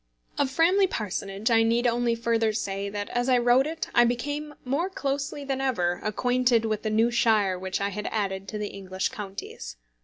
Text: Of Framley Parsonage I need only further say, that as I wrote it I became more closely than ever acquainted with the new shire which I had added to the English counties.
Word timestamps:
Of 0.39 0.49
Framley 0.49 0.87
Parsonage 0.87 1.51
I 1.51 1.61
need 1.61 1.85
only 1.85 2.15
further 2.15 2.53
say, 2.53 2.89
that 2.89 3.09
as 3.11 3.29
I 3.29 3.37
wrote 3.37 3.67
it 3.67 3.87
I 3.93 4.03
became 4.03 4.55
more 4.65 4.89
closely 4.89 5.43
than 5.45 5.61
ever 5.61 6.01
acquainted 6.03 6.65
with 6.65 6.81
the 6.81 6.89
new 6.89 7.11
shire 7.11 7.59
which 7.59 7.79
I 7.79 7.89
had 7.89 8.07
added 8.07 8.47
to 8.47 8.57
the 8.57 8.69
English 8.69 9.09
counties. 9.09 9.75